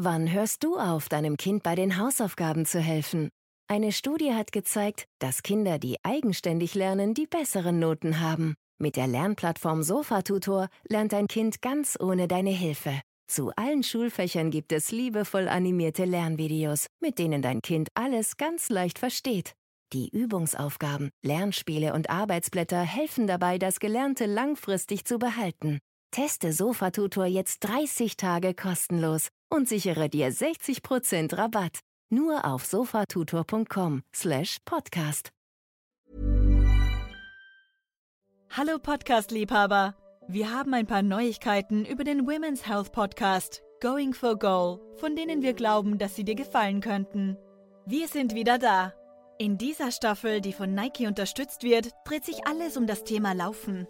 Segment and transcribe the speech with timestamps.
[0.00, 3.30] Wann hörst du auf, deinem Kind bei den Hausaufgaben zu helfen?
[3.66, 8.54] Eine Studie hat gezeigt, dass Kinder, die eigenständig lernen, die besseren Noten haben.
[8.80, 13.00] Mit der Lernplattform Sofa-Tutor lernt dein Kind ganz ohne deine Hilfe.
[13.26, 19.00] Zu allen Schulfächern gibt es liebevoll animierte Lernvideos, mit denen dein Kind alles ganz leicht
[19.00, 19.54] versteht.
[19.92, 25.80] Die Übungsaufgaben, Lernspiele und Arbeitsblätter helfen dabei, das Gelernte langfristig zu behalten.
[26.12, 31.80] Teste Sofa-Tutor jetzt 30 Tage kostenlos und sichere dir 60% Rabatt.
[32.10, 35.30] Nur auf sofatutor.com slash podcast.
[38.50, 39.94] Hallo Podcast-Liebhaber!
[40.26, 45.42] Wir haben ein paar Neuigkeiten über den Women's Health Podcast Going for Goal, von denen
[45.42, 47.36] wir glauben, dass sie dir gefallen könnten.
[47.86, 48.94] Wir sind wieder da.
[49.38, 53.86] In dieser Staffel, die von Nike unterstützt wird, dreht sich alles um das Thema Laufen.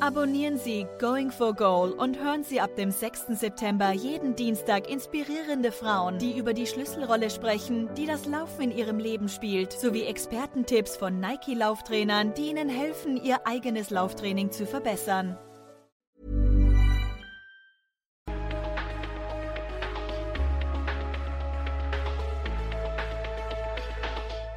[0.00, 3.26] Abonnieren Sie Going for Goal und hören Sie ab dem 6.
[3.30, 8.98] September jeden Dienstag inspirierende Frauen, die über die Schlüsselrolle sprechen, die das Laufen in ihrem
[8.98, 15.38] Leben spielt, sowie Expertentipps von Nike-Lauftrainern, die Ihnen helfen, Ihr eigenes Lauftraining zu verbessern.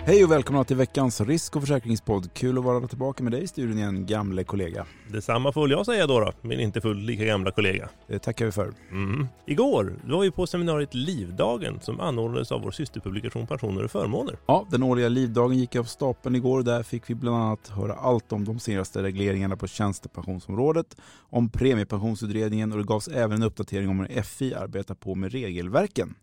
[0.03, 2.33] Hej och välkomna till veckans risk och försäkringspodd.
[2.33, 4.85] Kul att vara tillbaka med dig i studion igen, gamle kollega.
[5.11, 7.89] Detsamma får jag säga då, då min inte fullt lika gamla kollega.
[8.07, 8.73] Det tackar vi för.
[8.91, 9.27] Mm.
[9.45, 14.37] Igår var vi på seminariet Livdagen som anordnades av vår systerpublikation Pensioner och förmåner.
[14.45, 16.63] Ja, den årliga Livdagen gick av stapeln igår.
[16.63, 20.97] Där fick vi bland annat höra allt om de senaste regleringarna på tjänstepensionsområdet,
[21.29, 26.15] om premiepensionsutredningen och det gavs även en uppdatering om hur FI arbetar på med regelverken.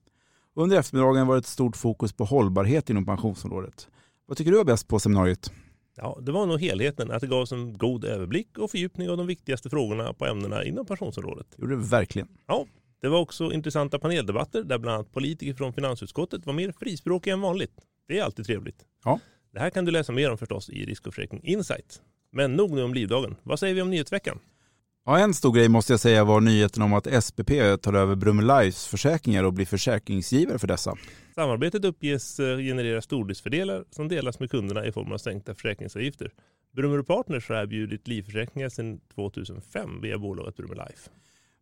[0.58, 3.88] Under eftermiddagen var det ett stort fokus på hållbarhet inom pensionsområdet.
[4.26, 5.52] Vad tycker du var bäst på seminariet?
[5.96, 9.26] Ja, det var nog helheten, att det gavs en god överblick och fördjupning av de
[9.26, 11.46] viktigaste frågorna på ämnena inom pensionsområdet.
[11.56, 12.28] Det gjorde det verkligen.
[12.46, 12.66] Ja,
[13.02, 17.40] det var också intressanta paneldebatter där bland annat politiker från finansutskottet var mer frispråkiga än
[17.40, 17.80] vanligt.
[18.08, 18.84] Det är alltid trevligt.
[19.04, 19.20] Ja.
[19.52, 22.02] Det här kan du läsa mer om förstås i Risk och försäkring Insight.
[22.32, 23.36] Men nog nu om Livdagen.
[23.42, 24.38] Vad säger vi om nyhetsveckan?
[25.08, 27.50] Ja, en stor grej måste jag säga var nyheten om att SPP
[27.82, 30.94] tar över Brum Lives försäkringar och blir försäkringsgivare för dessa.
[31.34, 36.30] Samarbetet uppges eh, generera stordriftsfördelar som delas med kunderna i form av sänkta försäkringsavgifter.
[36.76, 41.10] Brummer Partners har erbjudit livförsäkringar sedan 2005 via bolaget Brummer Life.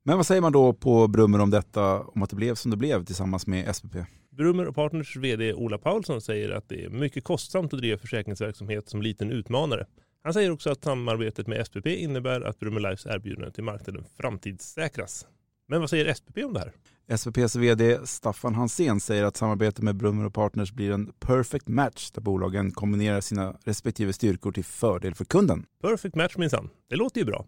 [0.02, 2.76] Men vad säger man då på Brummer om detta, om att det blev som det
[2.76, 3.96] blev tillsammans med SPP?
[4.30, 9.02] Brummer Partners vd Ola Paulsson säger att det är mycket kostsamt att driva försäkringsverksamhet som
[9.02, 9.86] liten utmanare.
[10.24, 15.26] Han säger också att samarbetet med SPP innebär att Brummer Lifes erbjudande till marknaden framtidssäkras.
[15.68, 16.72] Men vad säger SPP om det här?
[17.16, 22.22] SPPs vd Staffan Hansén säger att samarbetet med Brummer Partners blir en perfect match där
[22.22, 25.66] bolagen kombinerar sina respektive styrkor till fördel för kunden.
[25.82, 26.70] Perfect match minsann.
[26.88, 27.46] Det låter ju bra.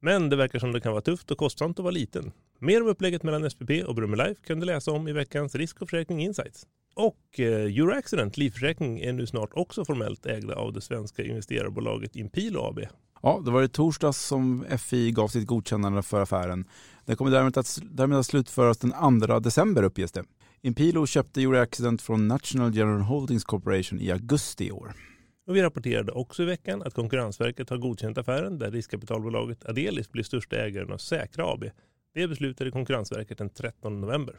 [0.00, 2.32] Men det verkar som det kan vara tufft och kostsamt att vara liten.
[2.58, 5.82] Mer om upplägget mellan SPP och Brummer Life kan du läsa om i veckans Risk
[5.82, 6.66] och försäkring Insights.
[6.98, 12.60] Och eh, Euroaccident livförsäkring är nu snart också formellt ägda av det svenska investerarbolaget Impilo
[12.60, 12.80] AB.
[13.22, 16.64] Ja, det var i torsdags som FI gav sitt godkännande för affären.
[17.04, 20.24] Den kommer därmed att, därmed att slutföras den 2 december uppges det.
[20.62, 24.92] Impilo köpte Euroaccident från National General Holdings Corporation i augusti i år.
[25.46, 30.24] Och vi rapporterade också i veckan att Konkurrensverket har godkänt affären där riskkapitalbolaget Adelis blir
[30.24, 31.64] största ägaren av Säkra AB.
[32.14, 34.34] Det beslutade Konkurrensverket den 13 november.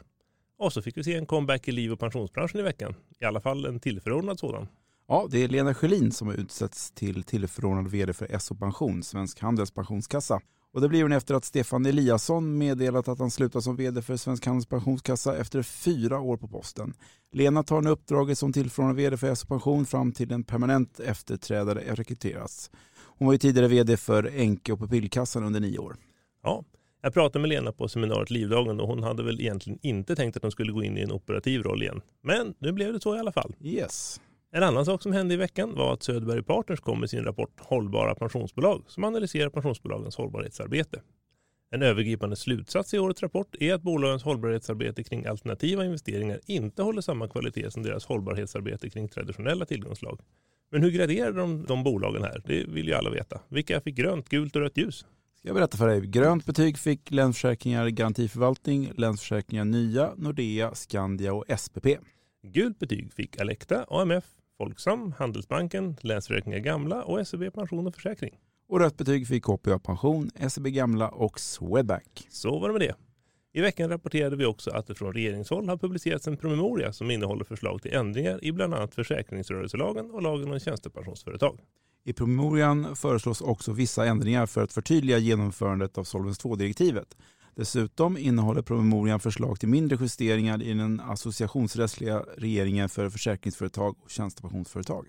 [0.60, 2.94] Och så fick vi se en comeback i liv och pensionsbranschen i veckan.
[3.20, 4.68] I alla fall en tillförordnad sådan.
[5.08, 9.40] Ja, det är Lena Sjölin som har utsetts till tillförordnad vd för SO Pension, Svensk
[9.40, 10.40] Handels pensionskassa.
[10.72, 14.16] Och det blir hon efter att Stefan Eliasson meddelat att han slutar som vd för
[14.16, 16.94] Svensk Handels pensionskassa efter fyra år på posten.
[17.32, 21.94] Lena tar nu uppdraget som tillförordnad vd för SO Pension fram till en permanent efterträdare
[21.94, 22.70] rekryteras.
[23.18, 25.96] Hon var ju tidigare vd för Enke och Pupillkassan under nio år.
[26.42, 26.64] Ja,
[27.00, 30.42] jag pratade med Lena på seminariet Livdagen och hon hade väl egentligen inte tänkt att
[30.42, 32.00] hon skulle gå in i en operativ roll igen.
[32.22, 33.54] Men nu blev det så i alla fall.
[33.62, 34.20] Yes.
[34.52, 37.60] En annan sak som hände i veckan var att Söderberg Partners kom med sin rapport
[37.60, 41.00] Hållbara pensionsbolag som analyserar pensionsbolagens hållbarhetsarbete.
[41.72, 47.00] En övergripande slutsats i årets rapport är att bolagens hållbarhetsarbete kring alternativa investeringar inte håller
[47.00, 50.20] samma kvalitet som deras hållbarhetsarbete kring traditionella tillgångslag.
[50.70, 52.42] Men hur graderar de, de bolagen här?
[52.44, 53.40] Det vill ju alla veta.
[53.48, 55.06] Vilka fick grönt, gult och rött ljus?
[55.40, 56.00] Ska jag berätta för dig.
[56.00, 61.86] Grönt betyg fick Länsförsäkringar Garantiförvaltning, Länsförsäkringar Nya, Nordea, Skandia och SPP.
[62.42, 64.24] Gult betyg fick Alecta, AMF,
[64.58, 68.38] Folksam, Handelsbanken, Länsförsäkringar Gamla och SEB Pension och Försäkring.
[68.68, 72.26] Och rött betyg fick KPA Pension, SEB Gamla och Swedbank.
[72.30, 72.94] Så var det med det.
[73.52, 77.44] I veckan rapporterade vi också att det från regeringshåll har publicerats en promemoria som innehåller
[77.44, 81.60] förslag till ändringar i bland annat försäkringsrörelselagen och lagen om tjänstepensionsföretag.
[82.04, 87.16] I promemorian föreslås också vissa ändringar för att förtydliga genomförandet av Solvens 2-direktivet.
[87.54, 95.06] Dessutom innehåller promemorian förslag till mindre justeringar i den associationsrättsliga regeringen för försäkringsföretag och tjänstepensionsföretag.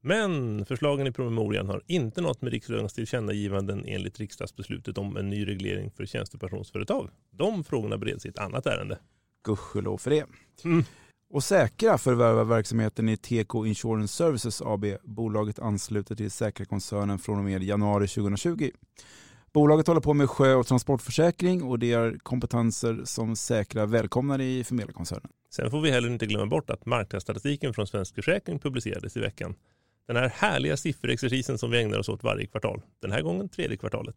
[0.00, 5.46] Men förslagen i promemorian har inte nått med riksdagens tillkännagivanden enligt riksdagsbeslutet om en ny
[5.46, 7.10] reglering för tjänstepensionsföretag.
[7.30, 8.98] De frågorna bereds i ett annat ärende.
[9.44, 10.26] Gudskelov för det.
[10.64, 10.84] Mm.
[11.30, 14.84] Och Säkra förvärvar verksamheten i TK Insurance Services AB.
[15.04, 18.70] Bolaget ansluter till Säkra-koncernen från och med januari 2020.
[19.52, 24.64] Bolaget håller på med sjö och transportförsäkring och det är kompetenser som Säkra välkomnar i
[24.64, 25.28] Förmedlarkoncernen.
[25.50, 29.54] Sen får vi heller inte glömma bort att marknadsstatistiken från Svensk Försäkring publicerades i veckan.
[30.06, 32.82] Den här härliga sifferexercisen som vi ägnar oss åt varje kvartal.
[33.02, 34.16] Den här gången tredje kvartalet.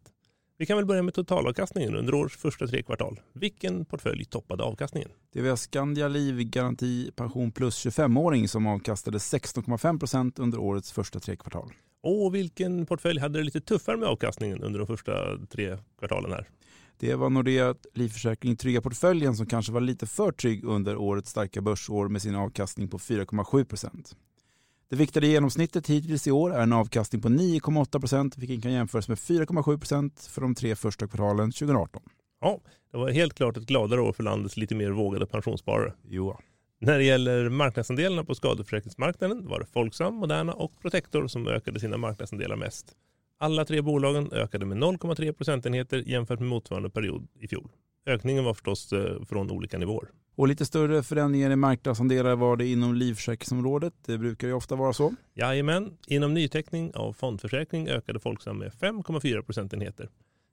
[0.60, 3.20] Vi kan väl börja med totalavkastningen under årets första tre kvartal.
[3.32, 5.10] Vilken portfölj toppade avkastningen?
[5.32, 11.36] Det var Skandia Liv Garanti Pension Plus 25-åring som avkastade 16,5% under årets första tre
[11.36, 11.72] kvartal.
[12.02, 15.12] Och vilken portfölj hade det lite tuffare med avkastningen under de första
[15.50, 16.48] tre kvartalen här?
[16.98, 21.60] Det var Nordea Livförsäkring Trygga Portföljen som kanske var lite för trygg under årets starka
[21.60, 24.14] börsår med sin avkastning på 4,7
[24.90, 29.18] Det viktade genomsnittet hittills i år är en avkastning på 9,8% vilket kan jämföras med
[29.18, 32.02] 4,7% för de tre första kvartalen 2018.
[32.40, 32.60] Ja,
[32.92, 35.92] det var helt klart ett gladare år för landets lite mer vågade pensionssparare.
[36.08, 36.36] Jo.
[36.80, 41.96] När det gäller marknadsandelarna på skadeförsäkringsmarknaden var det Folksam, Moderna och Protector som ökade sina
[41.96, 42.86] marknadsandelar mest.
[43.38, 47.68] Alla tre bolagen ökade med 0,3 procentenheter jämfört med motsvarande period i fjol.
[48.06, 50.08] Ökningen var förstås eh, från olika nivåer.
[50.34, 53.94] Och lite större förändringar i marknadsandelar var det inom livförsäkringsområdet.
[54.06, 55.14] Det brukar ju ofta vara så.
[55.34, 60.08] Jajamän, inom nyteckning av fondförsäkring ökade Folksam med 5,4 procentenheter.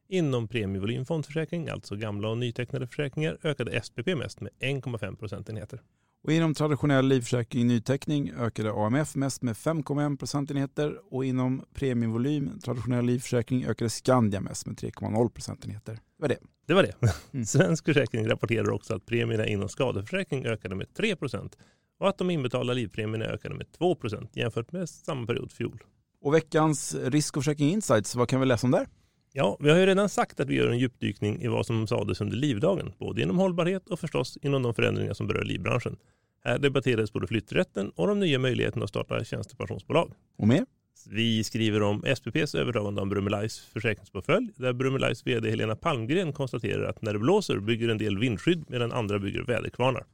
[0.10, 5.82] Inom premievolym fondförsäkring, alltså gamla och nytecknade försäkringar, ökade SPP mest med 1,5 procentenheter.
[6.28, 13.06] Och inom traditionell livförsäkring nyteckning ökade AMF mest med 5,1 procentenheter och inom premievolym traditionell
[13.06, 15.94] livförsäkring ökade Skandia mest med 3,0 procentenheter.
[15.94, 16.38] Det var det.
[16.66, 16.94] Det var det.
[17.34, 17.46] Mm.
[17.46, 21.52] Svensk Försäkring rapporterar också att premierna inom skadeförsäkring ökade med 3%
[22.00, 25.84] och att de inbetalda livpremierna ökade med 2% jämfört med samma period fjol.
[26.22, 28.88] Och veckans risk och försäkring insights, vad kan vi läsa om där?
[29.34, 32.22] Ja, vi har ju redan sagt att vi gör en djupdykning i vad som sades
[32.22, 35.98] under livdagen, både inom hållbarhet och förstås inom de förändringar som berör livbranschen.
[36.44, 40.12] Här debatterades både flytträtten och de nya möjligheterna att starta tjänstepensionsbolag.
[40.38, 40.66] Och mer?
[41.10, 47.02] Vi skriver om SPPs övertagande av Brummelies försäkringsportfölj där Brummelies vd Helena Palmgren konstaterar att
[47.02, 50.06] när det blåser bygger en del vindskydd medan andra bygger väderkvarnar.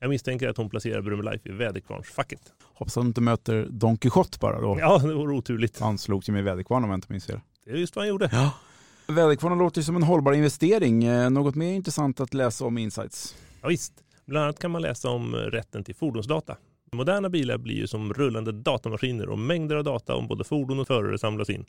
[0.00, 2.40] Jag misstänker att hon placerar Brummelife i väderkvarnsfacket.
[2.62, 4.76] Hoppas hon inte möter Don Quijote bara då.
[4.80, 5.80] Ja, det vore oturligt.
[5.80, 7.40] Han slog sig med väderkvarn om jag inte minns fel.
[7.64, 8.28] Det är just vad han gjorde.
[8.32, 8.54] Ja.
[9.14, 11.04] Väderkvarnar låter ju som en hållbar investering.
[11.04, 13.36] Eh, Något mer intressant att läsa om insights?
[13.62, 13.92] Ja, visst.
[14.26, 16.56] Bland annat kan man läsa om rätten till fordonsdata.
[16.92, 20.86] Moderna bilar blir ju som rullande datamaskiner och mängder av data om både fordon och
[20.86, 21.64] förare samlas in.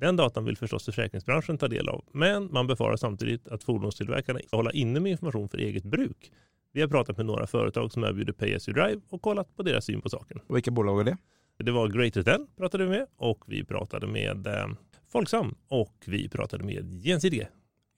[0.00, 4.76] Den datan vill förstås försäkringsbranschen ta del av, men man befarar samtidigt att fordonstillverkarna håller
[4.76, 6.32] inne med information för eget bruk.
[6.72, 9.62] Vi har pratat med några företag som erbjuder Pay as you drive och kollat på
[9.62, 10.40] deras syn på saken.
[10.46, 11.16] Och vilka bolag är det?
[11.58, 14.66] Det var Greater Than pratade vi med och vi pratade med eh,
[15.08, 17.48] Folksam och vi pratade med Gjensidige.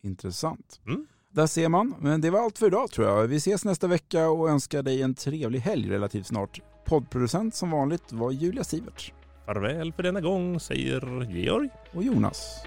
[0.03, 0.81] Intressant.
[0.87, 1.07] Mm.
[1.35, 1.95] Där ser man.
[2.01, 3.27] Men det var allt för idag tror jag.
[3.27, 6.61] Vi ses nästa vecka och önskar dig en trevlig helg relativt snart.
[6.85, 9.13] Poddproducent som vanligt var Julia Siverts.
[9.47, 11.69] Farväl för denna gång, säger Georg.
[11.95, 12.65] Och Jonas.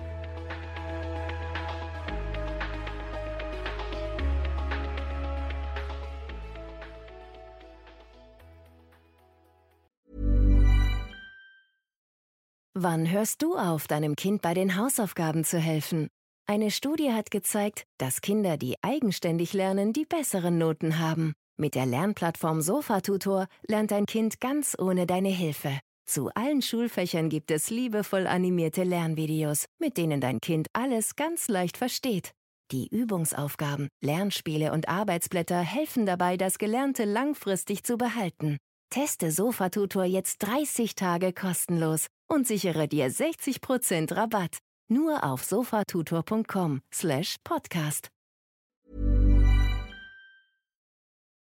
[12.79, 16.09] Wann hörst du auf, deinem Kind bei den Hausaufgaben zu helfen?
[16.49, 21.33] Eine Studie hat gezeigt, dass Kinder, die eigenständig lernen, die besseren Noten haben.
[21.57, 25.77] Mit der Lernplattform Sofa-Tutor lernt dein Kind ganz ohne deine Hilfe.
[26.05, 31.75] Zu allen Schulfächern gibt es liebevoll animierte Lernvideos, mit denen dein Kind alles ganz leicht
[31.75, 32.31] versteht.
[32.71, 38.55] Die Übungsaufgaben, Lernspiele und Arbeitsblätter helfen dabei, das Gelernte langfristig zu behalten.
[38.89, 44.59] Teste Sofa-Tutor jetzt 30 Tage kostenlos und sichere dir 60% Rabatt.
[44.89, 48.16] Nur auf sofatutor.com/podcast.